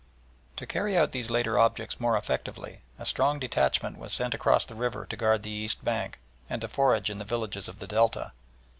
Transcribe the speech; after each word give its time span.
To 0.55 0.65
carry 0.65 0.97
out 0.97 1.11
these 1.11 1.29
latter 1.29 1.59
objects 1.59 1.99
more 1.99 2.17
effectually 2.17 2.81
a 2.97 3.05
strong 3.05 3.37
detachment 3.37 3.99
was 3.99 4.11
sent 4.11 4.33
across 4.33 4.65
the 4.65 4.73
river 4.73 5.05
to 5.05 5.15
guard 5.15 5.43
the 5.43 5.51
east 5.51 5.85
bank, 5.85 6.17
and 6.49 6.59
to 6.63 6.67
forage 6.67 7.11
in 7.11 7.19
the 7.19 7.23
villages 7.23 7.67
of 7.67 7.77
the 7.77 7.85
Delta. 7.85 8.31